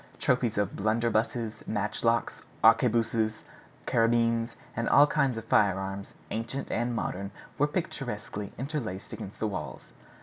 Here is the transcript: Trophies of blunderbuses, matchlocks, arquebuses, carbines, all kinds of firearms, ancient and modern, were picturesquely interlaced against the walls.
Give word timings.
Trophies 0.17 0.57
of 0.57 0.75
blunderbuses, 0.75 1.63
matchlocks, 1.67 2.41
arquebuses, 2.63 3.43
carbines, 3.85 4.55
all 4.89 5.05
kinds 5.05 5.37
of 5.37 5.45
firearms, 5.45 6.15
ancient 6.31 6.71
and 6.71 6.95
modern, 6.95 7.29
were 7.59 7.67
picturesquely 7.67 8.51
interlaced 8.57 9.13
against 9.13 9.39
the 9.39 9.45
walls. 9.47 9.89